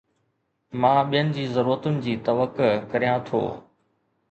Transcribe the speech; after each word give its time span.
مان 0.85 0.97
ٻين 1.09 1.29
جي 1.35 1.43
ضرورتن 1.57 2.01
جي 2.07 2.17
توقع 2.31 2.73
ڪريان 2.95 3.25
ٿو 3.31 3.45